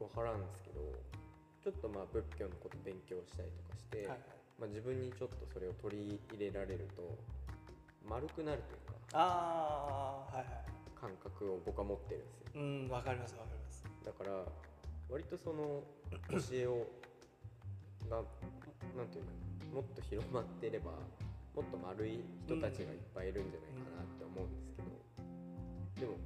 [0.00, 0.80] 額を払うんですけど
[1.60, 4.06] ちょっとまあ仏教のこと勉強したりとかして、はい。
[4.08, 4.18] はい
[4.60, 7.16] まあ、自分にちょっとそれを取り入れられると
[8.08, 10.64] 丸くなるというかああはいはい。
[11.00, 12.48] 感覚を僕は持ってるんですよ。
[12.56, 13.84] うんわかりますわかります。
[14.04, 14.44] だから
[15.08, 15.80] 割とその
[16.28, 16.86] 教えを
[18.08, 18.20] が
[18.96, 19.24] なんていう
[19.72, 20.92] のもっと広まっていれば
[21.56, 26.18] もっと丸い人たちがいっぱいいるんじゃないかなって思うんですけど、でも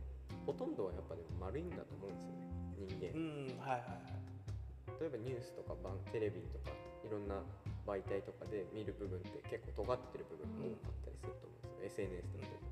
[0.46, 3.12] ほとんどはやっぱでも丸いんだと思うんですよね人間。
[3.12, 5.00] うんはいはいはい。
[5.00, 6.70] 例えばニュースとか番テレビとか
[7.02, 7.42] いろんな
[7.84, 12.64] 媒体とかで見る部分って結構尖ってる部分が多かったりすると思うんですよ、SNS とかで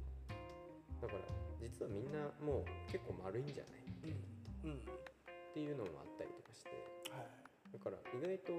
[1.02, 1.24] だから
[1.60, 3.82] 実はみんなもう結構丸いんじゃない
[4.64, 4.82] うんうんっ
[5.52, 6.70] ていうのもあったりとかして。
[7.10, 8.52] はいだから意外と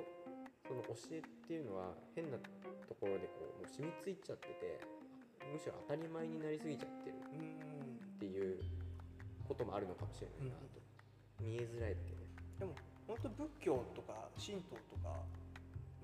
[0.66, 2.38] その教えっていうのは変な
[2.90, 4.82] ところでこうもう染みついちゃってて
[5.54, 8.58] むしろ当たり前になりすぎちゃってるうんっていう
[9.48, 10.82] こともあるのかもしれないなと、
[11.44, 12.24] 見えづらいだけで
[12.60, 12.72] でも
[13.08, 15.22] 本当仏教とか神道とか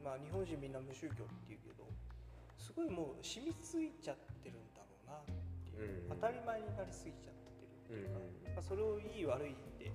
[0.03, 1.87] まあ日本人みんな無宗教っていうけど
[2.59, 5.25] すごいもう染みついちゃってるんだろうなっ
[5.63, 6.19] ていう、うん。
[6.19, 8.53] 当たり前になりすぎちゃってるっていうか、うん。
[8.53, 9.91] まあ、それをいい悪いって、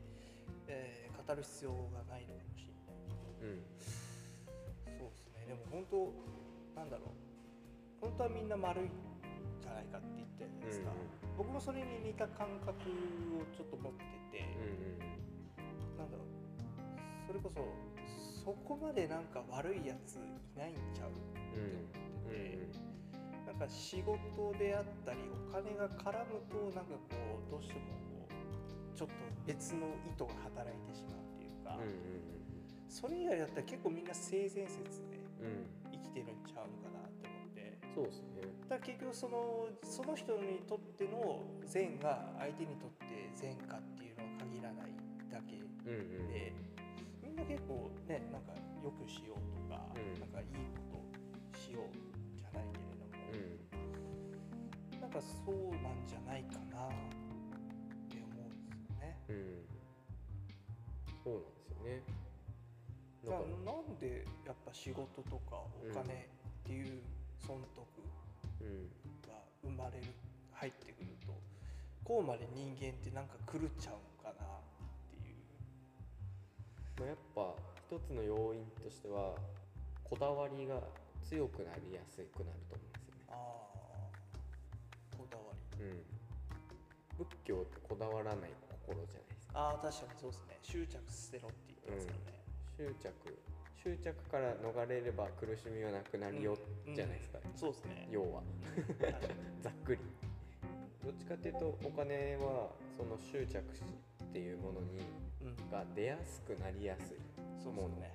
[0.66, 3.48] えー語る必要がないのかもしれない。
[3.48, 3.64] うん。
[4.92, 5.48] そうですね。
[5.48, 6.12] でも本当
[6.76, 7.24] なんだろう。
[8.04, 8.92] 本当はみんな丸いん
[9.56, 13.92] じゃないかって言ってるじゃないですか、うん僕もそれに似た感覚をちょっと持っ
[14.30, 15.23] てて、うんうそ
[17.34, 17.60] れこそ
[18.44, 20.18] そこまでなんか悪いやつい
[20.58, 21.10] ないんちゃう？
[21.10, 21.84] ってうん。
[22.26, 22.58] 思ってて、
[23.46, 29.14] なんか仕事であったりお金が絡むとなんかこうどうしてもこうちょっと
[29.46, 32.34] 別の意図が働いてしまうっていうか、うんうん
[32.86, 35.46] それ以外だったら結構みんな性善説でうん。
[35.46, 37.78] うん生きてるんちゃうのかなって思って。
[37.94, 38.42] そうですね。
[38.68, 44.94] だ結局そのその人にとっての善が相手にとって善かっていうのは限らない
[45.30, 46.73] だけうんうん
[47.34, 50.20] んな結構ねなんかよくしようとか、うん。
[50.20, 50.46] なんかいい
[50.90, 51.02] こ
[51.52, 51.90] としよう
[52.38, 53.36] じゃないけれども、う
[54.96, 55.00] ん。
[55.00, 56.90] なんかそうなんじゃないかなっ
[58.08, 59.18] て思うんですよね。
[59.28, 59.66] うん。
[61.24, 62.02] そうなんですよね。
[63.24, 67.02] だなからなんでやっぱ仕事とかお金っていう
[67.40, 67.82] 損得
[68.60, 68.88] うん。
[69.26, 69.34] が
[69.64, 70.06] 生まれる
[70.52, 71.32] 入ってくると
[72.04, 74.13] こうまで人間ってなんか狂っちゃうのかなっていう。
[77.04, 77.54] まあ、やっぱ
[77.92, 79.36] 一つの要因としては
[80.02, 80.80] こだわりが
[81.20, 83.24] 強くなりやすくなると思うんですよね。
[83.28, 84.16] ああ
[85.16, 85.84] こだわり。
[85.84, 86.00] うん、
[87.18, 88.50] 仏教ってこだわらない
[88.88, 89.52] 心じゃないですか。
[89.52, 90.58] ああ確かにそうですね。
[90.64, 92.40] 執着捨てろって言ってますよね、
[92.72, 93.36] 執着。
[93.84, 96.56] 執着から逃れれば苦しみはなくなるよ
[96.88, 98.08] うんじゃないですか、そうですね。
[98.10, 98.40] 要は。
[99.60, 100.00] ざっくり。
[101.04, 105.33] どっちかっていうとお金はその執着っていうものにうん
[105.70, 107.18] が出やすくなりやすい
[107.62, 108.14] そうですね。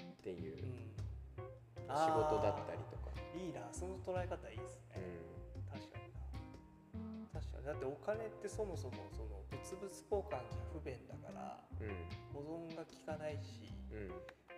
[0.00, 2.22] っていう仕うん。
[2.24, 3.10] 事だったりとか。
[3.36, 3.68] いいな。
[3.72, 7.40] その捉え方いいですね、う確かにな。
[7.40, 7.66] 確かに。
[7.66, 11.90] だってお金ってそもそもその物々交換じゃ不便だからんうん。
[12.32, 14.08] 保存が効かないしうん。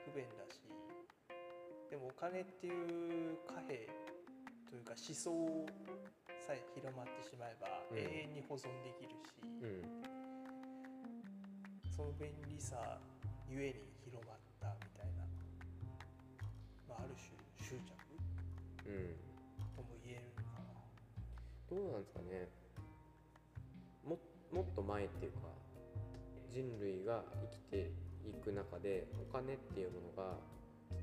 [0.09, 0.63] 不便だし
[1.91, 3.89] でもお金っていう貨幣
[4.71, 5.67] というか思想
[6.47, 7.99] さえ広まってしまえばうん。
[7.99, 9.98] 永遠に保存できるし、うん
[11.99, 12.79] その便利さ
[13.51, 15.27] ゆえに広まったみたいな、
[16.87, 17.91] まあ、ある種執着
[18.87, 19.19] うん。
[19.75, 20.79] とも言えるのかな。
[21.67, 22.47] どうなんですかね。
[24.07, 24.15] も
[24.55, 25.51] もっと前っていうか
[26.47, 27.91] 人類が生きて
[28.23, 30.39] いく中でお金っていうものが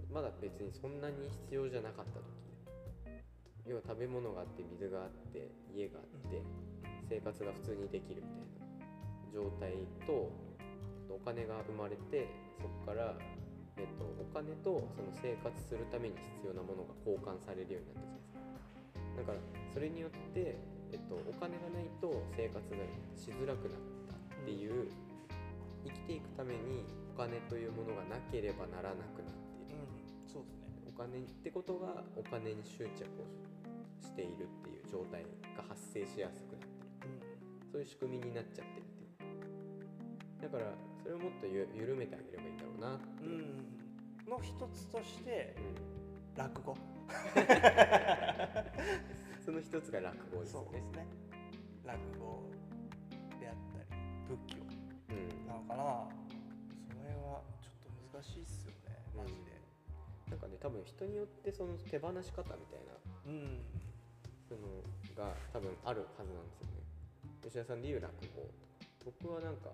[0.07, 2.23] まだ別にそんなに必要じゃなかった時。
[3.67, 6.39] 要は食べ物があって水があって家があって
[7.09, 9.73] 生活が普通にできるみたいな状態
[10.07, 10.54] と
[11.13, 12.27] お金が生まれて
[12.57, 13.13] そこから、
[13.77, 18.81] えっと、お金とその生活するために必要なものが交換されるようになったじゃないです
[19.13, 19.15] か。
[19.15, 19.39] だから
[19.73, 20.57] それによって、
[20.91, 22.81] えっと、お金がないと生活が
[23.15, 24.89] しづらくなったっていう、
[25.85, 26.83] 生きていくために
[27.13, 30.81] お金というものがなければならなくなっているうん、そうですね。
[30.89, 33.29] お金ってことがお金に執着を
[34.01, 35.23] しているっていう状態
[35.55, 37.21] が発生しやすくなっている
[37.63, 39.27] うん、そういう仕組みになっちゃってるってい
[40.39, 40.73] うだから
[41.05, 43.05] それをもっとゆ緩めてあげればいいんだろうなって。
[43.21, 43.61] うん、
[44.25, 45.77] の一つとしてうん。
[46.35, 46.75] 落語。
[49.45, 51.05] その一つが落語ですそうですね。
[51.85, 52.41] 落語
[53.39, 54.65] であったり仏教
[55.13, 55.15] う
[55.45, 55.45] ん。
[55.45, 56.09] なのかな。
[56.89, 59.61] その辺はちょっと難しいっすよね、マジで。
[60.31, 62.93] なんかね多分人によってその手放し方みたいな
[63.27, 63.63] うん、
[64.49, 64.81] その
[65.15, 66.71] が多分あるはずなんですよね。
[67.43, 68.49] 吉田さんで言う落語。
[69.05, 69.69] 僕はなんか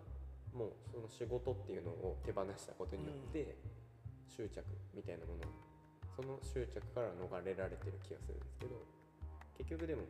[0.53, 3.55] もうその仕事っていうのを手放したことによって
[4.27, 4.63] 執着
[4.93, 5.43] みたいなもの
[6.15, 8.75] その執着から逃れられてる気がするんですけど
[9.57, 10.03] 結局でも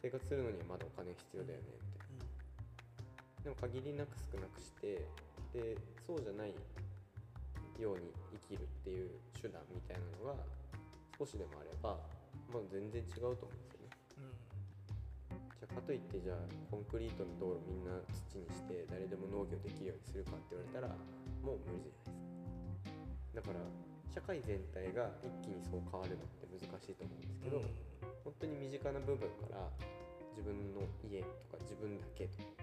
[0.00, 1.92] 生活するのにはまだお金必要だよねって。
[3.44, 5.04] でも限りなく少なくして
[5.52, 6.54] でそうじゃない
[7.78, 8.12] ように
[8.48, 9.10] 生きるっていう
[9.40, 10.42] 手段みたいなのが
[11.18, 11.98] 少しでもあれば
[12.52, 13.71] もう全然違うと思うんです
[15.62, 16.42] じゃあかといってじゃあ
[16.74, 17.94] コンクリートの道路みんな
[18.26, 20.90] 土にして誰でも農業できるようにするかって言われたら
[21.38, 22.26] もう無理じゃない
[23.38, 23.46] ですか。
[23.46, 23.62] だから
[24.10, 27.62] 社会全体が一気にそう変わるのって難しいと思うんですけど、
[28.26, 29.70] 本当に身近な部分から
[30.34, 32.58] 自分の家とか自分だけとか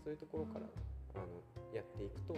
[0.00, 0.64] そういうところから
[1.20, 1.44] あの
[1.76, 2.32] やっていくと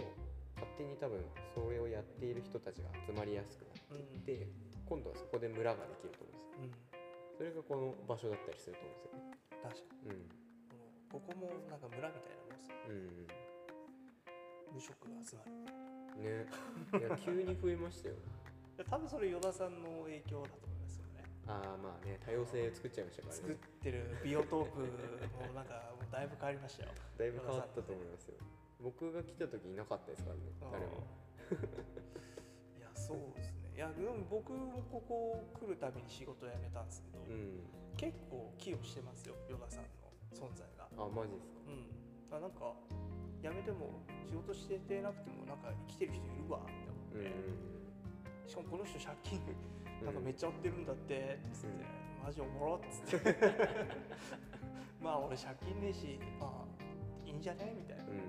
[0.59, 1.23] 勝手に多分
[1.55, 4.51] それをやっている人たちが集まりやすくなっていって、
[4.83, 6.91] 今度はそこで村ができると思うんですよ。
[6.91, 7.39] うん。
[7.39, 9.31] それがこの場所だったりすると思うんですよ。
[9.31, 9.32] ね
[9.63, 10.27] 確かに
[11.09, 15.51] このここもなんか村みたいなもんですようん、無職が集まる
[16.17, 16.45] うん、ね。
[16.99, 18.15] いや急に増えましたよ。
[18.77, 21.23] で多分それ与田さんの影響だと思いますよね。
[21.47, 22.19] ああまあね。
[22.25, 26.91] 多様性作っちゃいましたから作っねてるビオトープもなんかもうだいぶ変わりましたよ。
[27.17, 28.35] だいぶ変わったと思いますよ。
[28.81, 31.07] 僕が来た時いなかったですからね誰も。
[32.77, 37.59] いやそうですねいやでも僕もここ来るたびに仕事辞めたんですけど、うん。
[37.97, 39.89] 結構寄与してますよ与田さんの
[40.33, 40.85] 存在が。
[40.97, 41.49] あマジです
[42.29, 42.37] か？
[42.37, 42.37] うん。
[42.37, 42.73] あなんか
[43.41, 49.41] 辞めても仕事しててなくてもなんか生きてる人いるわって思うんって、しかもこの人借金
[50.01, 50.05] うん。
[50.05, 51.81] なんかめっちゃ負ってるんだってっつって、
[52.21, 52.25] うん。
[52.25, 53.35] マジおもろっつって。
[55.01, 56.65] まあ俺借金ねえしまあ
[57.25, 58.21] いいんじゃねみたいな、うん。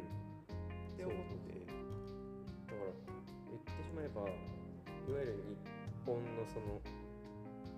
[0.88, 1.68] って思って。
[2.66, 2.96] だから
[3.52, 4.24] 言ってしまえば
[5.08, 5.56] いわゆる日
[6.06, 6.80] 本のその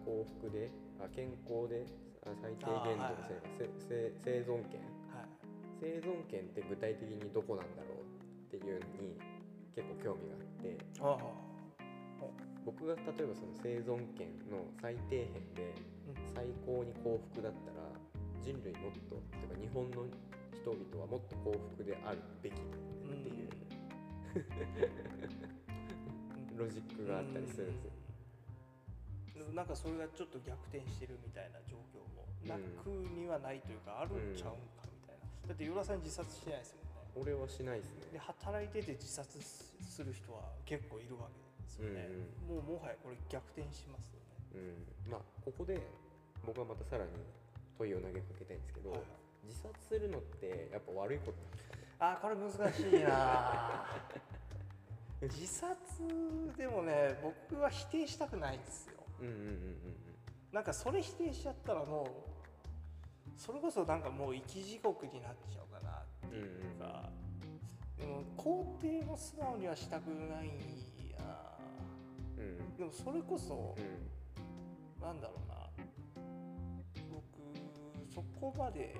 [0.04, 0.70] 幸福で
[1.02, 1.86] あ健康で
[2.22, 3.14] あ最低限度の
[3.58, 4.80] 生生存権。
[5.10, 5.46] はい
[5.78, 8.08] 生存権って具体的にどこなんだろう
[8.48, 9.18] っていうのに
[9.74, 10.78] 結構興味があって。
[11.00, 11.46] あ
[12.64, 15.20] 僕が例えばその生存権の最底辺
[15.54, 15.74] で
[16.08, 16.34] うん。
[16.34, 17.86] 最高に幸福だったら
[18.42, 20.06] 人類もっとていうか日本の
[20.52, 22.56] 人々はもっと幸福であるべきっ
[23.22, 23.48] ていう
[26.56, 27.92] ロジックがあったりするんですよ。
[29.48, 29.54] うん。
[29.54, 35.48] なんかそれがちょっと逆転してるみたいな状況もなくにはないというか、あるんちゃうんかみたいな。
[35.48, 37.32] だって与田さん自殺してないですもんね。
[37.32, 38.16] 俺はしないですね。
[38.16, 42.08] で働いてて自殺すする人は結構いるわけですよね、
[42.48, 44.20] もうもはやこれ逆転しますよ
[44.56, 44.72] ね。
[45.06, 45.80] うん、まあここで
[46.44, 47.10] 僕はまたさらに
[47.76, 49.08] 問いを投げかけたいんですけど、はいはい。
[49.46, 51.38] 自殺するのってやっぱ悪いこと
[51.98, 53.86] あーこれ難しいな
[55.22, 55.74] 自殺
[56.56, 57.18] でもね
[57.50, 58.94] 僕は否定したくないんですよ。
[59.20, 59.76] うんうんうん
[60.52, 67.10] なんかそれ否定しちゃったらもうそれこそなんかもう生き地獄になっちゃうかなっていうか、
[67.98, 70.48] でも肯定も素直にはしたくない
[71.18, 71.50] な。
[72.38, 72.42] うん。
[72.42, 73.80] うんうんでもそれこそう
[75.00, 75.02] ん。
[75.02, 75.54] なんだろうな。
[77.10, 77.22] 僕
[78.14, 78.94] そこまで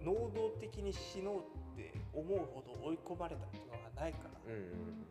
[0.00, 5.06] 能動的に死のうって思うほど追い込まれたことがないから、うんうん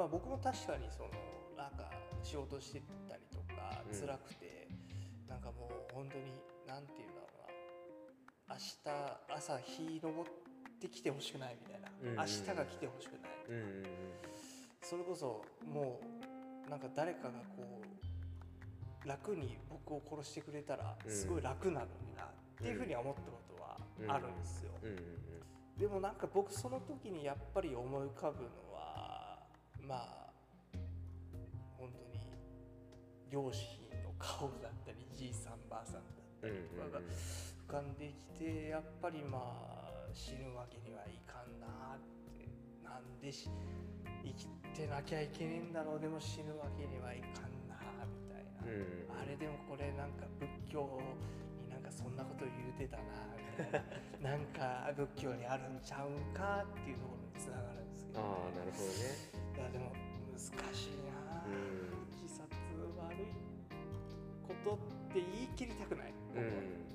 [0.00, 1.10] まあ僕も確かにその
[1.58, 1.90] なんか
[2.22, 4.00] 仕事してたりとかうん。
[4.00, 4.66] 辛くて、
[5.28, 8.56] なんかもう本当になんていうんだろうな。
[8.56, 10.12] 明日朝日昇っ
[10.80, 12.18] てきてほしくないみたいな、うんうんうん。
[12.18, 13.30] 明日が来てほしくない。
[13.50, 13.84] うんうんうん。
[14.80, 16.00] それこそも
[16.66, 17.82] うなんか誰かがこ
[19.04, 21.12] う楽に僕を殺してくれたらうん。
[21.12, 23.76] すごい楽なのになっていうふうには思ったことは
[24.08, 24.96] あるんですよ、うんうん。
[25.76, 28.69] でもなんか僕その時にやっぱり思い浮かぶのは
[29.90, 30.30] まあ
[31.76, 32.22] 本当に
[33.28, 36.04] 両親の顔だったりじいさんばあさんだっ
[36.40, 37.00] たうんりとかが
[37.66, 41.66] 浮かんできてやっぱりまあ死ぬわけにはいかんな
[41.98, 42.00] っ
[42.38, 42.46] て
[42.84, 43.50] なんでし
[44.22, 44.46] 生き
[44.78, 46.00] てなきゃいけねえんだろう。
[46.00, 47.74] でも死ぬわけにはいかんな
[48.06, 51.00] みたいな、あれでもこれなんか仏教
[51.90, 53.02] になんかそんなこと言うてたな
[53.34, 53.82] みたい
[54.22, 54.30] な。
[54.30, 59.16] なんか仏教にあるんちゃうんかっていうところにつながるんですけど、ああなるほどね。
[59.56, 59.92] いやでも
[60.30, 60.40] 難
[60.72, 62.06] しいな、うん。
[62.14, 63.26] 自殺悪い
[64.46, 64.78] ことっ
[65.12, 66.86] て言い切りたくない、うん。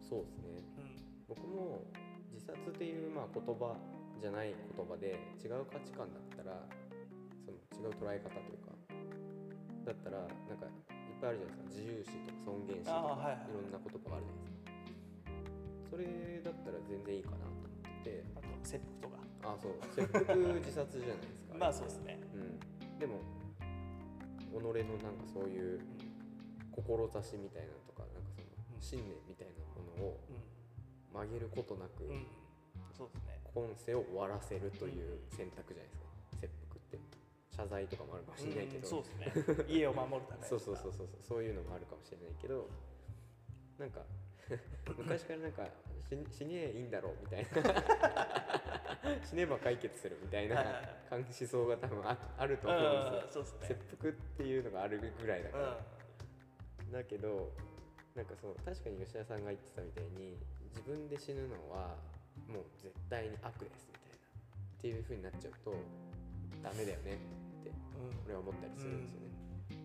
[0.00, 0.62] そうですね。
[0.78, 1.36] うん。
[1.36, 1.84] 僕も
[2.32, 3.76] 自殺っていうまあ言葉
[4.20, 6.68] じゃない言葉で違う価値観だったら
[7.44, 8.72] その違う捉え方というか
[9.86, 10.66] だったらなんか
[11.20, 11.74] ぱいあるじゃないですか。
[11.74, 13.54] 自由視とか尊厳視とか、はいはいい。
[13.54, 14.78] ろんな言葉があるじゃないですか。
[15.90, 16.04] それ
[16.44, 18.24] だったら全然いいかなと思ってて。
[18.36, 19.22] あと切腹とか。
[19.44, 19.72] あそう。
[19.94, 21.54] 切腹自殺じゃないですか。
[21.58, 23.18] まあそうですね、うん、でも
[24.48, 24.70] 己の
[25.02, 25.80] なんかそういう
[26.72, 28.80] 志みたいなのとかなんかそのうん。
[28.80, 30.42] 信念みたいなものをうん。
[31.12, 32.26] 曲げることなく、うん。
[32.92, 33.40] そうですね。
[33.54, 36.07] 今世を終わらせるという選択じゃないですか
[37.58, 39.64] 謝罪とかもあるかもしれないけど、うんそうですね。
[39.68, 41.08] 家を守るため そうそうそうそう。
[41.20, 42.70] そういうのもあるかもしれないけど
[43.78, 44.00] なんか
[44.96, 45.66] 昔からなんか
[46.08, 47.48] 死に死にえいいんだろうみたいな。
[49.24, 53.42] 死ねば解決するみたいな思想が多分ああると思うんですよ。
[53.42, 53.50] ね。
[53.68, 55.80] 切腹っていうのがあるぐらいだから、
[56.92, 57.52] だけど
[58.14, 60.38] なんかそう確かに吉田さんが言ってたみたいに
[60.70, 61.96] 自分で死ぬのは
[62.46, 64.16] もう絶対に悪ですみたいな。
[64.78, 65.74] っていう風になっちゃうと
[66.62, 67.18] ダメだよね
[68.26, 69.28] 俺は思ったりするんですよね、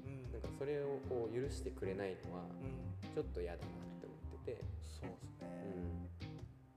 [0.05, 0.31] うん。
[0.31, 2.93] なんかそれをこう許してくれないのはうん。
[3.13, 5.47] ちょっと嫌だなって思ってて、そうですね。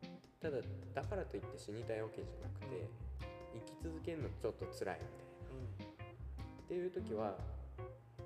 [0.05, 0.59] うん、ただ
[0.95, 2.89] だからといって死にたいわけじゃなくて
[3.55, 5.87] 生き続けるのちょっと辛いみたいな。
[6.67, 7.39] っていう時は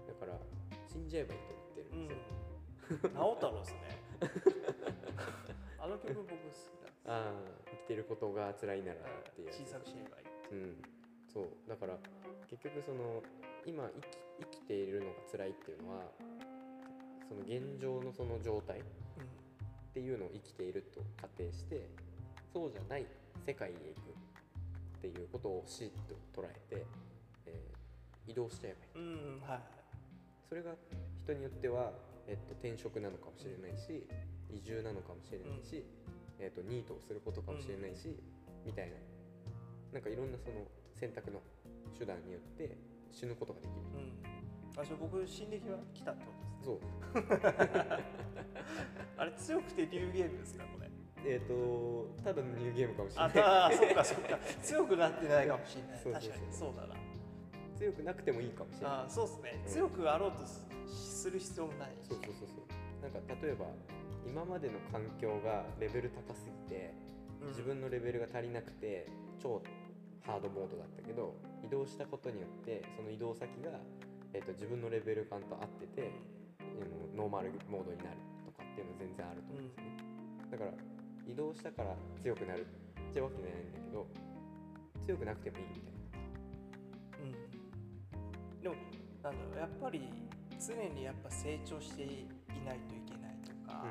[0.08, 0.38] だから
[0.90, 3.14] 死んじゃえばいいと思ってるうんんですよ、うん。
[3.14, 3.78] 直太郎ですね。
[5.78, 6.72] あの曲僕好きなんです
[7.06, 7.32] ああ
[7.70, 10.82] 生きてることが辛いならっていう小さく死ねばいいうん
[11.32, 11.98] そうだから
[12.48, 13.22] 結局その
[13.66, 16.02] 今生き生きているのが辛いっていうのは
[17.28, 18.82] その現状のその状態っ
[19.92, 21.88] ていうのを生きていると仮定して
[22.52, 23.06] そうじゃない
[23.46, 24.10] 世界へ行く
[24.98, 25.90] っていうことを死
[26.34, 26.86] と捉えて、
[27.46, 27.80] えー
[28.30, 29.06] 移動しちゃえばいい。
[29.06, 29.60] うん、うん、はい。
[30.48, 30.70] それが
[31.18, 31.92] 人によっては、
[32.28, 34.06] えっと、転職なのかもしれないし
[34.50, 35.82] 移住なのかもしれないし、
[36.38, 38.14] えっと、ニートをすることかもしれないし、
[38.64, 38.96] みたいな。
[39.92, 40.62] なんかいろんなその
[41.00, 41.40] 選択の
[41.98, 42.76] 手段によって
[43.10, 43.76] 死ぬことができる。
[43.94, 44.80] うん。
[44.80, 46.60] あそれ僕進撃は来たってことですね。
[46.64, 48.00] そう。
[49.16, 50.90] あれ強くてニューゲームですかこれ？
[51.32, 53.42] えっ、とただのニューゲームかもしれあない。
[53.42, 54.38] あそうかそうか。
[54.62, 55.98] 強くなってないかもしれない。
[56.02, 56.30] そうそうそう。
[56.32, 56.94] 確かにそうだな。
[57.76, 58.98] 強くなくてもいいかもしれない。
[59.04, 59.72] あそうですね、うん。
[59.72, 60.66] 強くあろうとす
[61.22, 61.90] する必要もない。
[62.02, 63.02] しそうそうそうそう。
[63.02, 63.66] なんか例えば
[64.26, 66.92] 今までの環境がレベル高すぎて
[67.42, 67.48] うん。
[67.48, 69.06] 自分のレベルが足りなくて
[69.38, 69.62] 超
[70.26, 71.34] ハードモードだったけど
[71.64, 73.72] 移動したことによってその移動先が、
[74.32, 76.10] えっと自分のレベル感と合ってて、
[77.16, 79.96] ノーマルモードになるとかっていうのは全然あると思うんですよね、
[80.52, 80.70] だから
[81.26, 84.06] 移動したから強くなるってわけじゃないんだけど
[85.06, 85.98] 強くなくてもいいみたいな。
[87.24, 88.62] うん。
[88.62, 88.74] でも
[89.22, 90.08] なんだろうやっぱり
[90.58, 92.06] 常にやっぱ成長してい
[92.64, 93.84] ないといけないとか、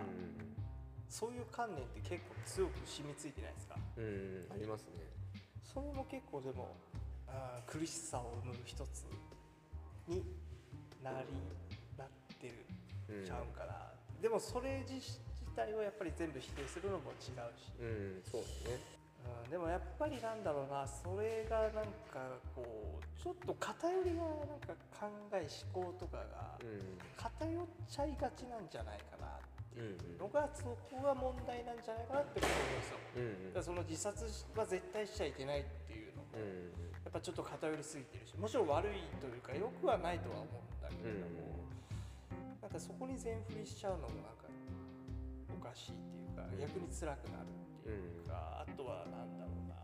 [1.09, 3.75] そういう観念って結構強く染みついてないですか？
[3.97, 4.53] うんうんうんうん。
[4.53, 5.03] ありますね
[5.73, 6.75] それも結構でも
[7.27, 9.05] あー苦しさを生む一つ
[10.07, 10.23] に
[11.03, 11.27] なり
[11.97, 12.07] なっ
[12.41, 12.65] てる
[13.09, 13.73] うんちゃうんかな、
[14.21, 15.15] でもそれ自自
[15.55, 18.79] 体をやっぱり全部否定するのも違うし、うんそうですね。
[19.45, 26.97] うん、でもやっぱりなんだろうなそれがなんかこうちょっと偏りがなんか考え思考とかがうん。
[27.17, 29.58] 偏っちゃいがちなんじゃないかなって
[30.19, 32.97] のがそこが問題なんじゃないかなって思いますよ。
[33.15, 33.53] うんうん。
[33.53, 36.37] だからその自殺は絶対しちゃいけないっていうのも、
[37.05, 41.63] やっぱちょっと偏りすぎてるしもちろん悪いというか良くはないとは思うんだけれども、
[42.61, 44.45] なんかそこに全振りしちゃうのもなんか
[45.53, 46.59] おかしいっていうかうん。
[46.59, 49.79] 逆に辛くなるっていうか、あとはなんだろうな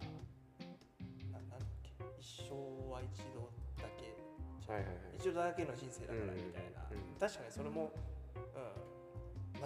[1.32, 2.54] ななんだっけ一生
[2.92, 3.50] は一度
[3.80, 4.12] だけ
[4.68, 5.18] はいはいはい。
[5.18, 6.84] 一度だけの人生だからみたいな、
[7.18, 7.94] 確かにそれも、
[8.36, 8.95] うん、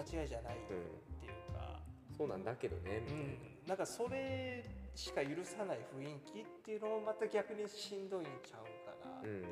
[0.00, 1.80] 間違いじゃないっていうか、
[2.16, 4.64] そうなんだけどねみたいな、うん、なんかそれ
[4.94, 9.44] しか許さない雰囲気っていうのもまた逆にしんどいんちゃうかな、うん。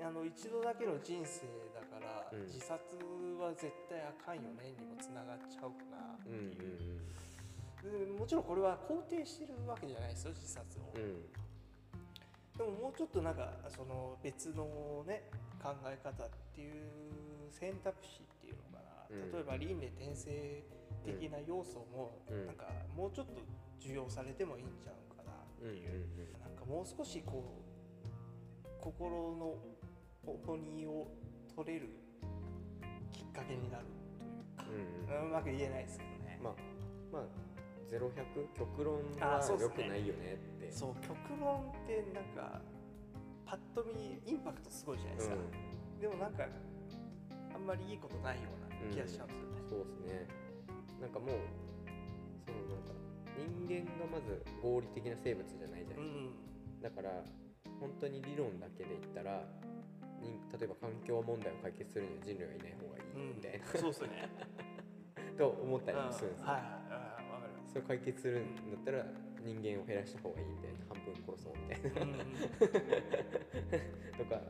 [0.00, 1.44] あの一度だけの人生
[1.74, 2.46] だから、うん。
[2.46, 2.80] 自殺
[3.40, 6.32] は絶対あかんよねにもつながっちゃうかなってう。
[6.32, 11.32] んうんいう、でもちろんこれは肯定してるわけじゃないですよ自殺を、うんうん。
[12.56, 15.24] でももうちょっとなんかその別のね
[15.62, 16.72] 考え方っていう
[17.50, 18.22] 選択肢
[19.10, 20.64] 例えば輪廻転生
[21.04, 22.46] 的な要素もうん。
[22.46, 23.40] なんかもうちょっと
[23.80, 25.66] 受容されてもいいんちゃうかなってう。
[25.66, 27.62] んうんいう、なんかもう少しこ
[28.64, 29.54] う心の
[30.24, 31.08] 重荷を
[31.56, 31.88] 取れる
[33.12, 33.84] きっかけになる
[34.56, 35.30] というか、うんうん。
[35.30, 36.54] うまく言えないですけどね、まあ
[37.12, 37.22] まあ
[37.90, 40.70] 0100極論は良くないよねって。
[40.70, 42.60] そう極論ってなんか
[43.44, 45.34] パッと見インパクトすごいじゃないですか、
[46.00, 46.46] でもなんか
[47.52, 50.26] あんまりいいことないような気がしちゃうんですよね、そうですね。
[51.00, 51.38] なんかもう
[52.44, 52.92] そのなんか
[53.36, 57.24] 人間がまず合理的な生物じゃないじゃないですか、んだから
[57.80, 59.44] 本当に理論だけで言ったら
[60.20, 64.28] 人例えば環境問題を解決するには人類はいない方がいいみたいな、そうですね。
[65.38, 66.80] と思ったりうんもするんですよ、はい
[67.70, 69.06] それを解決するんだったら
[69.44, 72.02] 人間を減らした方がいいみたいな半分殺そうみたいな。
[72.02, 72.18] うんうん。
[74.18, 74.42] とか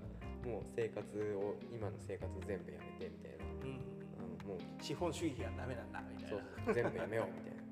[0.42, 3.44] もう生活を今の生活全部やめてみたいな。
[3.44, 3.89] うん
[4.50, 6.74] もう資本主義がダメなんだみたいそうなそう。
[6.74, 7.62] 全部やめようみたいな。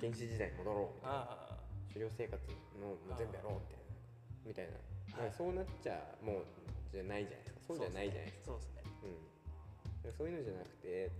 [0.00, 1.60] 原始時代に戻ろうあ
[1.92, 2.40] 狩猟生活
[2.80, 3.92] のもう全部やろうみたいな。
[4.48, 5.32] みたいな、はい。
[5.36, 6.44] そうなっちゃもう
[6.92, 7.60] じゃないじゃないですか。
[7.68, 8.44] そうじゃないじゃないですか。
[8.46, 8.82] そうですね。
[10.04, 11.10] うん、そういうのじゃなくて。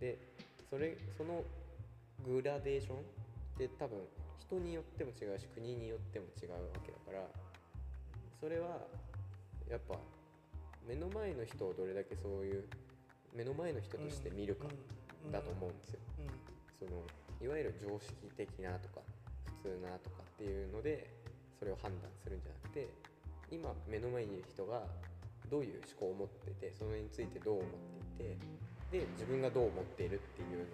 [0.00, 0.18] で
[0.68, 1.42] それその
[2.24, 3.00] グラデーションっ
[3.58, 3.98] て多分
[4.38, 7.26] 人によっても違うし国によっても違うわけだから。
[8.40, 8.86] それは
[9.68, 9.98] やっぱ
[10.86, 12.64] 目の前の人をどれだけそういう
[13.34, 14.66] 目の前の人として見るか
[15.32, 16.00] だと思うんですよ。
[16.78, 17.02] その
[17.42, 19.00] いわゆる常識的なとか
[19.62, 21.08] 普通なとかっていうので
[21.58, 22.88] それを判断するんじゃなくて
[23.50, 24.82] 今目の前にいる人が
[25.50, 27.66] どういう思考を持っててそれについてどう思っ
[28.18, 30.66] ていてで自分がどう思っているっていう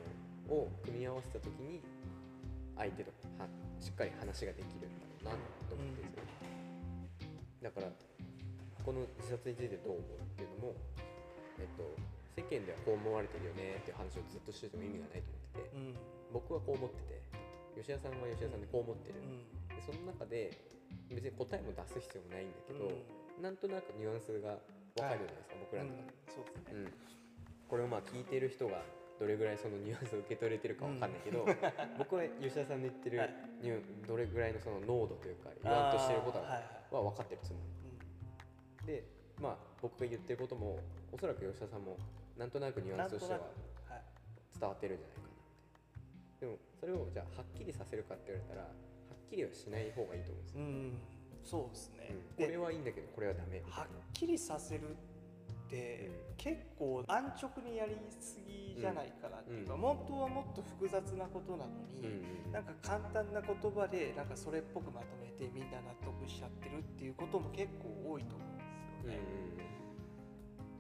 [0.48, 1.82] のを組み合わせた時に
[2.76, 3.48] 相手とは
[3.80, 5.30] しっかり話ができるんだろうな
[5.68, 6.22] と思ってですよ、
[7.62, 7.88] だから
[8.84, 10.74] この自殺についてどう思うっていうのも、
[11.58, 11.82] えっと、
[12.36, 15.96] 世間ではこう思われてるよねっていう話をずっとしてても意味がないと思っててうん。
[16.36, 17.24] 僕はこう思ってて
[17.80, 19.40] 吉田さんは吉田さんでこう思ってる、うん。
[19.72, 20.52] でその中で
[21.08, 22.90] 別に答えも出す必要もないんだけど、
[23.40, 24.58] なんとなくニュアンスが
[24.96, 26.34] 分かるじゃないですか、僕らの中で、うん。
[26.34, 26.72] そうですね。
[26.72, 26.92] うん。
[27.68, 28.82] これをまあ聞いてる人が
[29.20, 31.46] どれぐらいそのニュアンスを受け取れてるかわかんないけど、
[31.98, 33.30] 僕は吉田さんの言ってるはい。
[34.06, 37.60] どれぐらいのその濃度というか言わんとしてることは分かってるつも
[38.82, 38.86] り。
[38.86, 39.04] で
[39.40, 40.78] まあ僕が言ってることも
[41.12, 41.98] おそらく吉田さんも
[42.38, 43.40] なんとなくニュアンスとしては
[44.58, 45.30] 伝わってるんじゃないかなっ
[46.40, 46.46] て。
[46.46, 50.98] でもそれをじゃあはっきりさせるかって言われたらはっきりはしない方がいいと思うんですよ、うん
[51.46, 52.10] そうですね。
[52.10, 52.16] うん。
[52.16, 59.80] こでれはいいんだけどこれはダメはっきりさせるって、結構安直にやりすぎじゃないかなっていうか、うん。
[59.80, 62.52] 本当はもっと複雑なことなのに、うんうん。
[62.52, 69.75] なんか簡単な言葉でなんかそれっぽくまとめてみんな納得しちゃってるっていうことも結構多いと思うんですよね。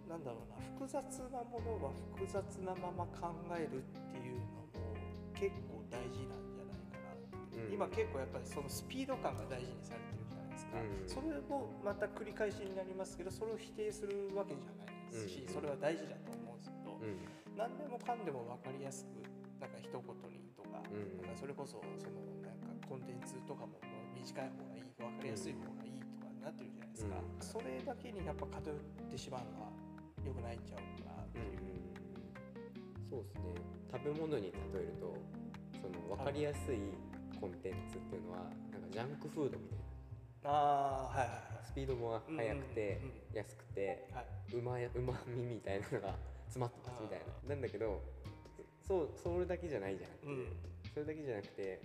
[0.08, 4.94] なんだろうな複雑なものは複雑なまま考えるっていうのも
[5.34, 7.74] 結構大事なんじゃないかなって、うん。
[7.74, 11.08] 今結構やっぱりそのスピード感が大事にされてるじゃないですか、うん。
[11.08, 15.54] それもまた繰り返しになりますけどそれを否定するわけじゃないですし、うん。
[15.54, 17.18] それは大事だと思うんですけど、うん。
[17.58, 19.20] 何でもかんでも分かりやすく
[19.58, 21.18] なんか一言にとか,、うん。
[21.18, 27.42] なんかそれこそそのなんかコンテンツとかももう短い方がいい分かりやすい方がいいとかなってるじゃないですか、うん。
[27.42, 28.78] それだけにやっぱ偏っ
[29.10, 29.72] てしまうのは
[30.26, 31.56] 良くないんちゃうかなっていう、
[33.08, 33.54] そうですね。
[33.92, 35.14] 食べ物に例えると
[35.80, 36.78] その分かりやすい
[37.40, 38.38] コンテンツっていうのは
[38.72, 40.50] なんかジャンクフードみたいな。
[40.50, 46.14] ああはいはいスピードも速くてうんうん安くてはい、うまいうまみみたいなのが
[46.46, 47.54] 詰まってますみたいな。
[47.54, 48.02] なんだけど
[48.86, 50.30] そうそれだけじゃないじゃなくて、う。
[50.30, 50.46] ん。
[50.94, 51.80] それだけじゃなくて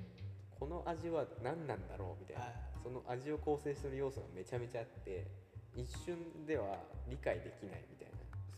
[0.59, 2.53] この味は何なんだろうみたいな、はい。
[2.83, 5.25] その味を構成する要素がめちゃめちゃあって
[5.75, 6.77] 一瞬では
[7.09, 8.10] 理解できないみたいな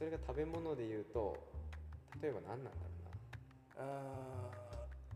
[0.03, 1.31] それが食べ物で言うと
[2.21, 4.51] 例えば何なんだろあ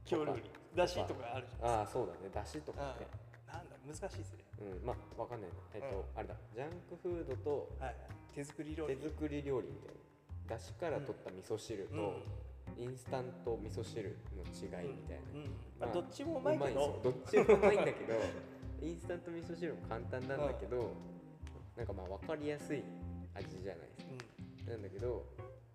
[0.07, 0.43] ー郷土料理
[0.77, 2.31] だしとかあるじゃうなああそうだね。
[2.33, 3.07] だしとかね。
[3.51, 4.39] なんだ難しいですね、
[4.79, 4.87] うん。
[4.87, 6.19] まあわかんないなえっと、うん。
[6.19, 6.35] あれだ。
[6.55, 7.95] ジャンクフードとはい、
[8.33, 8.95] 手作り料理。
[8.95, 9.95] 手作り料理みたい
[10.47, 10.55] な。
[10.55, 12.23] だしから取った味噌汁と、
[12.77, 15.51] インスタント味噌汁の違いみたいな、うん。
[15.83, 17.01] まあ、まあどっちもうまいけど。
[17.03, 18.15] どっちもうまいんだけど
[18.79, 20.95] インスタント味噌汁も簡単なんだけど、
[21.75, 22.81] なんかまあ分かりやすい
[23.35, 24.13] 味じゃないですか。
[24.13, 24.26] うん
[24.67, 25.25] なんだけど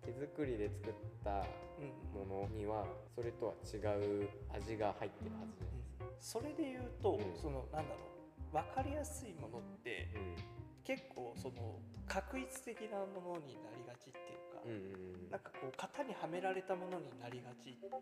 [0.05, 1.45] 手作りで作った
[1.79, 3.77] うんものにはそれとは違
[4.23, 7.35] う味が入ってるはずじゃないですか、それで言うと、うん。
[7.35, 8.13] そのなんだろう。
[8.53, 10.07] 分かりやすいものって
[10.83, 17.97] 結構その確一的なものになりがちっていうか、うんうんなんかこう型にはめられたものになりがちっていうか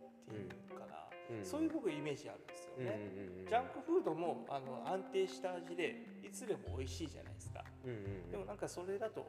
[0.85, 2.99] な、うんうんそういう僕イメージあるんですようんうんね、
[3.39, 8.31] うんジャンクフードもあの安定した味でいつでも美味しいじゃないですかうんうん。
[8.31, 9.25] でもなんかそれだと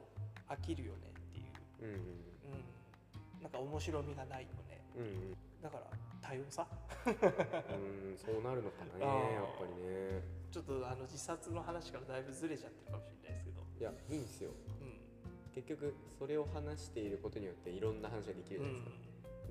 [0.49, 1.13] 飽きるよね
[1.83, 1.99] う、うんうん。
[1.99, 4.81] うん、なんか面白みがないよね。
[4.95, 5.87] うんうんだから
[6.19, 6.67] 多様さ？
[7.07, 8.17] うん。
[8.17, 10.19] そうなるのかなねやっぱりね。
[10.51, 14.51] ちょっとあの自殺の話からだいぶずれちゃってるかもしれないですけど、いやいいんですよ。
[14.81, 14.99] うん。
[15.55, 18.91] 結局それを話していることによっていろんな話ができるじゃないですか、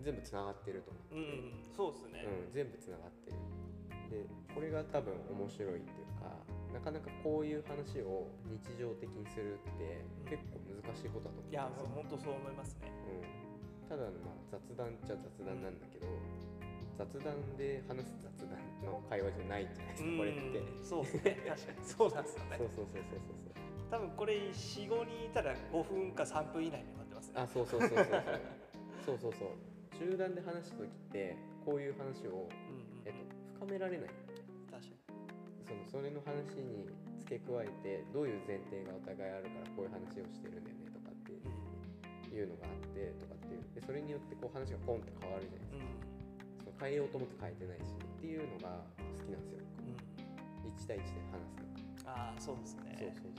[0.02, 3.38] 全部つながってると思ううん、うん、そうですね、うん、全部つながってる。
[4.10, 6.28] でこれが多分面白いっていうか
[6.72, 16.08] なかなかこういう話を日常的にするって結構難しいことだと思うんですよ、いや本当そう思いますね、うん、ただまあ雑談っちゃ雑談なんだけど、
[16.96, 20.62] 雑談で話す雑談の会話じゃないじゃないですか、これって。
[20.82, 21.38] そうですね。
[21.48, 21.84] 確かに。
[21.84, 22.56] そうなんですよね。
[22.58, 23.52] そうそうそうそうそう
[23.92, 27.34] 多分これ45人いたら5分か3分以内に待ってますね。
[27.36, 28.22] あそうそうそうそうそう。
[29.04, 29.48] そうそうそう。
[29.92, 32.48] 集団で話した時ってこういう話を、うんうんうん、
[33.04, 34.10] えっと、深められない。
[35.72, 36.84] そのそれの話に
[37.24, 41.40] 付け加えてどういう前提がお互いあるからこういう話をしてるんだよねとかってに
[42.28, 45.80] いうのがあってとかっていうでそれによってこう話がポンって変わるじゃないですか。
[45.80, 48.84] うん、うん、その変えようと思って変えてないしっていうのが
[49.16, 49.64] 好きなんですよ。
[49.80, 50.12] うん
[50.68, 52.96] 1対1で話すの、ああそうですね。
[53.00, 53.32] そうそう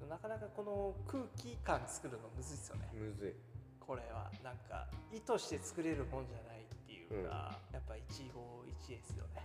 [0.00, 0.08] そう。
[0.08, 2.88] なかなかこの空気感作るのむずいですよね。
[2.92, 3.32] むずい。
[3.80, 9.42] これはなんか意図して作れるもんじゃないっていうか、やっぱ一期一会ですよね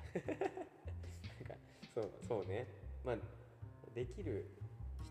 [1.98, 2.70] そうそうね。
[3.02, 3.16] まあ
[3.96, 4.46] できる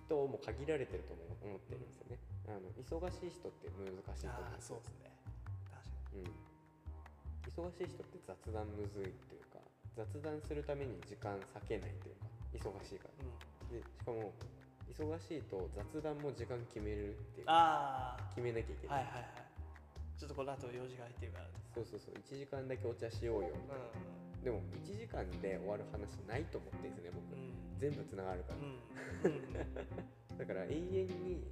[0.07, 2.23] 人も限られてると思う思ってるんですよね。
[2.47, 4.47] あの忙しい人って難しいと思う。
[4.47, 5.11] んああですよそうですね。
[5.67, 6.31] 確かうん、
[7.51, 9.59] 忙しい人って雑談むずいというか
[9.99, 13.19] 雑談するために時間割けないというか忙しいから。
[13.19, 14.31] に、うん、でしかも
[14.87, 17.47] 忙しいと雑談も時間決めるっていう。
[17.47, 19.51] かああ決めなきゃいけな、はいいはいはい。
[20.15, 21.51] ちょっとこの後用事が空いてるから。
[21.75, 22.15] そうそうそう。
[22.15, 23.51] 1時間だけお茶しようよ。
[23.51, 27.83] みたいな、うでも1時間で終わる話ないと思ってるんですよね僕、んうん。
[27.83, 29.35] 全部つながるから、うん。
[29.35, 29.51] うん。
[30.39, 31.43] だから永遠に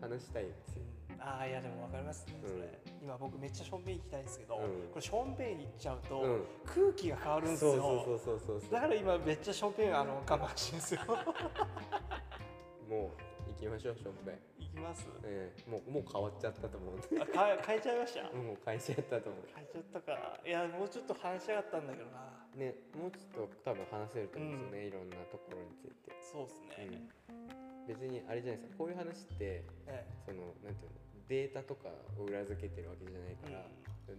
[0.00, 0.84] 話したいんですよ。
[1.18, 2.24] ああいやでも分かります。
[2.28, 4.62] ねそれ、うん今僕めっちゃしょんべん行きたいんですけど、うん。
[4.62, 6.44] これしょんべん行っちゃうと、うん。
[6.64, 7.72] 空気が変わるんですよ。
[7.72, 11.00] そうそうそうそうだから今めっちゃしょんべんあの我慢してるんですよ。
[12.88, 13.10] も
[13.48, 15.08] う行きましょうしょんべん、行きます？
[15.24, 15.70] ええ。
[15.70, 17.00] もうもう変わっちゃったと思う。
[17.00, 18.28] んであか変えちゃいました？
[18.36, 19.48] もう会社やったと思う。
[19.56, 20.36] 変えちゃったか。
[20.44, 22.36] いやもうちょっと話しやがったんだけどな。
[22.52, 26.88] ねもうちょっと多分話せると思うんですよね、いろんなところについて、そうっすね、
[27.28, 28.78] うん、別にあれじゃないですか。
[28.80, 30.96] こういう話ってえそのなんていうの
[31.28, 33.68] データとかを裏付けてるわけじゃないえから、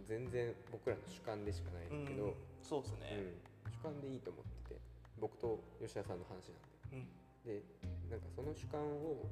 [0.06, 3.00] 全然僕らの主観でしかないうんんだけど、そうっすうん。
[3.02, 3.34] ね
[3.74, 4.80] 主観でいいと思ってて。
[5.18, 7.08] 僕と吉田さんの話なんうん、
[7.42, 7.62] でで
[8.08, 9.26] なんかその主観を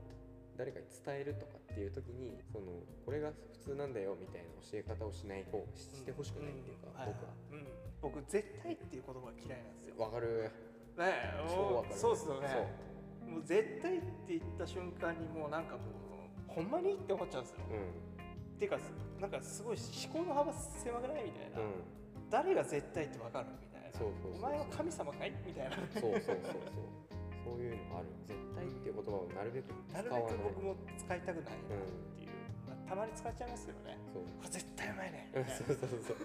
[0.57, 2.67] 誰かに伝えるとかっていう時にその
[3.05, 7.35] これが普通なんだよみたいな教え方をしない方ししてほしくないっていうか、僕は。
[7.53, 7.67] うん、
[8.01, 9.95] 僕絶対っていう言葉が嫌いなんですよ。
[9.99, 10.51] わかる？
[10.97, 11.95] ねえもう超わかる。
[11.95, 12.49] そうっすよね。
[12.49, 13.31] そう。
[13.31, 18.79] もう絶対って言った瞬間にもうなんかもうほんまにって思っちゃうんですよ、うっていうか
[19.21, 22.31] なんかすごい思考の幅狭くないみたいな、んうん。
[22.31, 23.99] 誰が絶対ってわかるみたいな。
[23.99, 24.39] そうそうそうそう。
[24.39, 25.77] お前は神様かいみたいな。
[25.77, 27.06] そうそうそうそう
[27.47, 28.11] そういうのある。
[28.27, 30.23] 絶対っていう言葉をなるべくなるない。
[30.27, 32.35] べく僕も使いたくないなっていう、
[32.67, 33.99] まあたまに使っちゃいますけどね。
[34.11, 34.23] そう。
[34.43, 35.31] これ絶対うまいね。
[35.31, 36.17] うんそうそうそう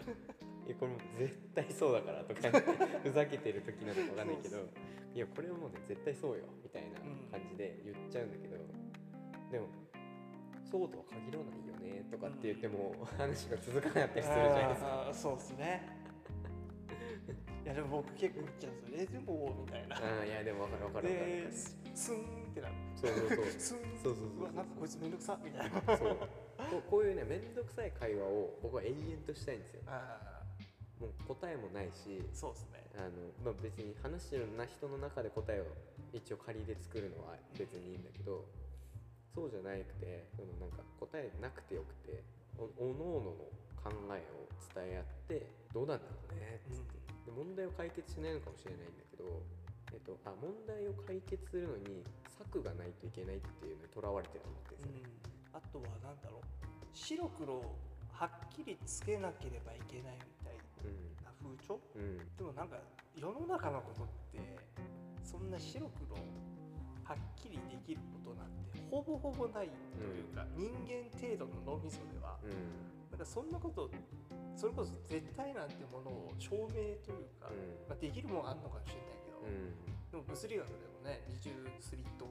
[0.68, 2.42] いやこれも絶対そうだからとか
[3.02, 4.58] ふざけてる時なのかわかんないけど
[5.14, 7.02] いやこれはもうね絶対そうよみたいな
[7.34, 8.58] 感じで言っちゃうんだけど、
[9.52, 9.66] でも
[10.70, 14.88] そうとは限らないよねとかって言っても、話が続かなかったりするじゃないですか。
[14.88, 16.01] あーそうっすね
[17.64, 19.20] いやでも僕結構言っちゃうんですよ。
[19.20, 19.96] えでもみたいな。
[19.96, 22.74] あーいやでも分かる分かる分かるでススンってなる。
[22.96, 23.46] そうそうそう。
[23.58, 23.78] スン。
[24.02, 25.98] そうそうそうわなんかこいつめんどくさみたいな。
[25.98, 26.18] そう。
[26.18, 29.82] こうこういうね面倒くさい会話を僕は永遠としたいんですよ。
[29.88, 30.42] あ
[31.00, 32.82] もう答えもないしあそうっすね。
[32.98, 35.66] あの、まあ、別に話してるな人の中で答えを
[36.14, 38.46] 一応仮で作るのは別にいいんだけど
[39.34, 42.22] そうじゃなくてそのなんか答えなくてよくて
[42.60, 43.50] おおのおのの
[43.82, 44.46] 考えを
[44.76, 47.01] 伝え合ってどうなんだろうねっつって、で
[47.36, 49.42] 問題を解決しないのかもしれないんだけど、
[49.94, 55.32] えっと、あ問題を解決するのに策がないといけないっていうのにとらわれてると思ってるんですよね。
[55.52, 56.44] うん、あとはなんだろう。
[56.94, 57.64] 白黒
[58.12, 60.56] はっきりつけなければいけないみたい
[61.24, 61.80] な風潮？
[61.96, 62.02] うん。
[62.02, 62.78] うんでもなんか
[63.16, 64.40] 世の中のことって
[65.24, 66.16] そんな白黒
[67.04, 72.38] はっきりできることなんてほぼほぼないというか、人間程度の脳みそでは
[73.20, 73.90] かそんなこと
[74.56, 77.88] それこそ絶対なんてものを証明というか、うん。
[77.90, 79.74] まあ、できるもんあんのかもしれないけど、うん。
[80.12, 82.28] でも物理学でもね二重スリット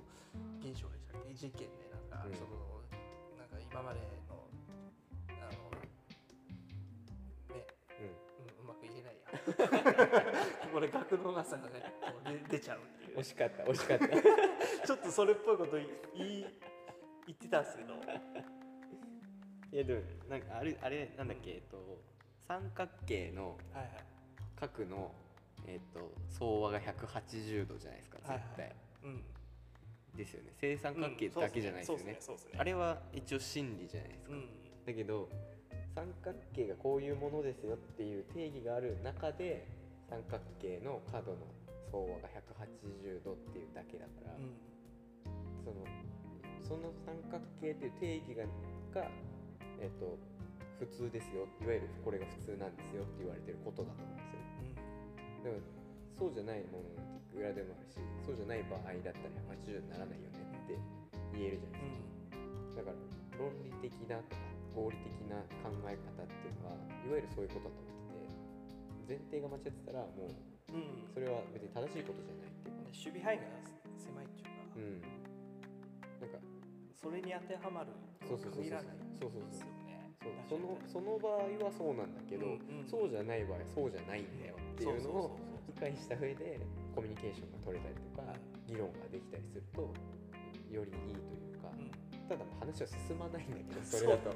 [0.60, 1.34] 現象でしたっけ？
[1.34, 2.34] 実験でなんか、うん。
[2.34, 2.50] その
[3.38, 4.46] なんか今までの
[5.40, 5.70] あの
[7.56, 7.66] ね、
[7.98, 8.64] うん。
[8.64, 9.26] うまく言えないや。
[10.70, 13.18] ここで学のなさがねこう出出ちゃうっていう。
[13.18, 14.06] 惜しかった惜しかった。
[14.86, 16.46] ちょっとそれっぽいこと言い
[17.26, 17.94] 言ってたんですけど
[19.72, 22.00] いやでもなんかあれあれなんだっけ、えっと
[22.48, 23.88] 三角形のはいはい。
[24.59, 25.12] 角の
[25.66, 28.61] えっと相和が180度じゃないですか絶対、はい。
[28.61, 29.22] はいうん。
[30.16, 30.52] ですよね。
[30.61, 34.48] 正三角形だけじゃないですよね,、そうっすねあれは一応真理じゃないですか、うん。
[34.85, 35.28] だけど
[35.94, 39.68] 三角形がこういうものですよっていう定義がある中で
[40.09, 41.38] 三角形の角の
[41.92, 44.59] 相和が180度っていうだけだから、うん。
[45.64, 45.87] その
[46.61, 48.44] その三角形っていう定義が
[49.02, 49.09] が、
[49.80, 50.18] えっと
[50.78, 51.44] 普通ですよ。
[51.60, 54.40] いわゆるこれが普通なんですよって言われてることだと思うんですよ。
[55.36, 55.44] うん。
[55.44, 55.60] でも
[56.16, 60.76] そうじゃないものなんて裏でもあるしそうじゃない場合だったら180にならないよねって
[61.32, 62.96] 言えるじゃないですか、だから
[63.40, 64.44] 論理的なとか
[64.76, 71.12] 合理的な考え方っていうのはいわゆるそういうことだと思ってて前提が間違ってたらもううんうん。
[71.12, 72.88] それは別に正しいことじゃないっていうか。
[72.90, 73.44] 守備範囲が
[73.96, 75.19] 狭いっていうか、うん
[77.00, 77.88] それに当てはまる
[78.28, 78.62] そうそうそうそう。
[78.62, 80.00] 限らないですよね。
[80.48, 82.52] そのその場合はそうなんだけど、うん。
[82.52, 86.60] うんそうじゃない場合はそうじゃないんだよっていうのを理解した上で
[86.94, 88.22] コミュニケーションが取れたりとか
[88.66, 89.88] 議論ができたりすると
[90.68, 91.90] よりいいというか、うん。
[92.28, 94.30] ただ話は進まないんだけどそれだと。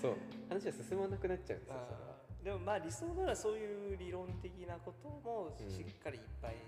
[0.00, 0.16] そう
[0.48, 2.20] 話は進まなくなっちゃうんですよそれは。
[2.40, 6.60] でもまあ理想ならそういう理論的なこともうんしっかりいっぱい、いっ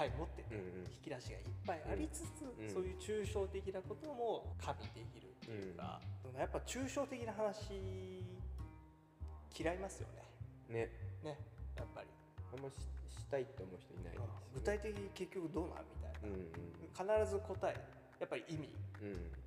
[0.00, 0.88] ぱい持ってて、うんうん。
[0.88, 2.70] 引き出しがいっぱいありつつ、うん。
[2.72, 6.00] そういう抽象的なことも加味できるっていうか、
[6.38, 8.24] やっぱ抽象的な話
[9.52, 10.24] 嫌いますよね。
[10.72, 11.36] ね。
[11.36, 11.36] ね
[11.76, 12.08] やっぱり、
[12.56, 12.80] あんまし
[13.12, 16.50] したいって思う人いないですよね、具体的に結局どうなんみたいな、うん
[16.90, 17.74] 必ず答え
[18.18, 18.68] やっぱり意味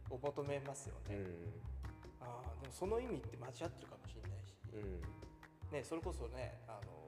[0.10, 2.26] を求めますよね、うん。
[2.26, 5.78] ああでもその意味って間違ってるかもしれないし、うん。
[5.78, 7.04] ね、それこそね、あのー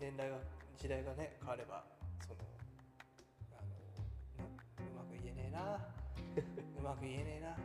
[0.00, 0.36] 年代が
[0.76, 1.84] 時代がね変われば
[5.54, 5.78] な。
[6.78, 7.56] うまく言えねえな。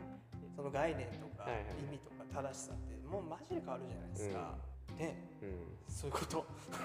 [0.54, 1.48] その概念とか
[1.78, 4.58] 意味とか正しさってもうマジで変わるじゃないですか、
[4.96, 5.16] ね。
[5.42, 5.76] うん。
[5.88, 6.46] そういうこと。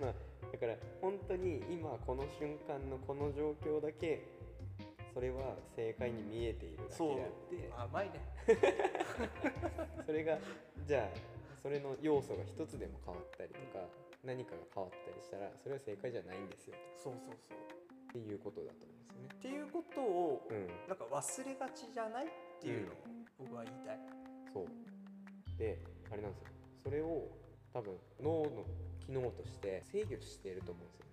[0.00, 0.14] まあ
[0.52, 4.22] だから本当に今この瞬間のこの状況だけ
[5.12, 7.72] それは正解に見えているだけであって。
[7.76, 8.20] 甘いね。
[10.06, 10.38] それが
[10.84, 11.08] じゃあ
[11.62, 13.86] それの要素が一つでも変わったりとか
[14.22, 16.76] 何かが変わったりしたらそれは正解じゃないんですよ。
[16.96, 19.28] そうそうそうっていうことだと思うんですよね。
[19.34, 22.28] っていうことを、うん、なんか忘れがちじゃないっ
[22.60, 22.96] ていうのを
[23.38, 23.98] 僕は言いたい、
[24.52, 24.66] そう。
[25.58, 25.78] で
[26.10, 26.48] あれなんですよ。
[26.84, 27.28] それを
[27.72, 28.64] 多分脳の
[29.04, 31.06] 機能として制御していると思うんですよ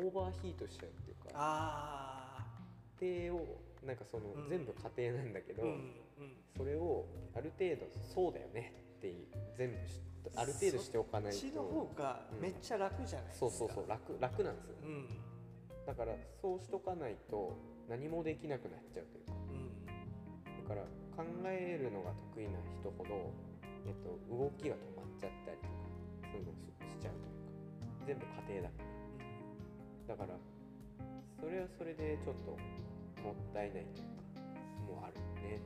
[0.00, 0.04] ね。
[0.06, 1.30] オーバーヒートしちゃうっていうか。
[1.34, 2.46] あ
[3.00, 4.48] 家庭をなんかその、うん。
[4.48, 5.92] 全部家庭なんだけど、あうんうん。
[6.56, 9.26] それをある程度そうだよねっていう
[9.56, 10.00] 全部し
[10.36, 11.38] ある程度しておかないと。
[11.38, 15.08] そっちの方がめっちゃ楽じゃないですか、そうそうそう楽楽なんですよ、うん
[15.86, 17.56] だからそうしとかないと
[17.88, 19.32] 何もできなくなっちゃうというか。
[19.50, 19.70] うん
[20.64, 20.82] だから
[21.14, 23.30] 考えるのが得意な人ほど、
[23.86, 25.74] えっと、動きが止まっちゃったりとか
[26.32, 27.44] そういうのをししちゃうというか。
[28.06, 28.74] 全部家庭だか
[30.08, 30.16] ら。
[30.16, 30.38] だから
[31.38, 32.52] それはそれでちょっと
[33.22, 34.14] もったいないというか
[34.88, 35.60] もうあるね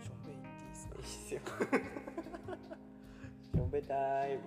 [0.00, 0.96] しょんべい行っていいですか？
[0.96, 1.40] いいっすよ。
[3.52, 4.42] しょんべタイム